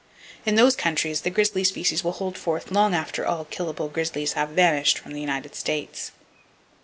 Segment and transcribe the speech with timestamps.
[0.47, 4.49] In those countries, the grizzly species will hold forth long after all killable grizzlies have
[4.49, 6.11] vanished from the United States.